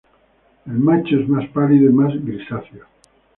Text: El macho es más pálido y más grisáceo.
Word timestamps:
El 0.65 0.79
macho 0.79 1.15
es 1.19 1.29
más 1.29 1.47
pálido 1.49 1.87
y 1.87 1.93
más 1.93 2.11
grisáceo. 2.25 2.87